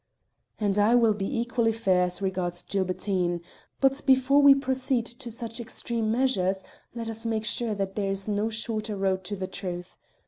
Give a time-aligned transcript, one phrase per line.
[0.59, 3.39] "And I will be equally fair as regards Gilbertine.
[3.79, 6.63] But, before we proceed to such extreme measures,
[6.95, 9.97] let us make sure that there is no shorter road to the truth.